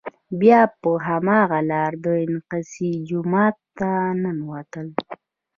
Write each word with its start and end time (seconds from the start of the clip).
بیا 0.39 0.61
په 0.81 0.89
هماغه 1.07 1.59
لاره 1.71 2.13
الاقصی 2.23 2.91
جومات 3.09 3.55
ته 3.77 3.89
ننوتل. 4.21 4.87